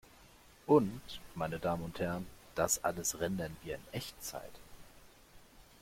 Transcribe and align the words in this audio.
Und, 0.65 0.99
meine 1.35 1.59
Damen 1.59 1.83
und 1.83 1.99
Herren, 1.99 2.25
das 2.55 2.83
alles 2.83 3.19
rendern 3.19 3.55
wir 3.61 3.75
in 3.75 3.83
Echtzeit! 3.91 4.49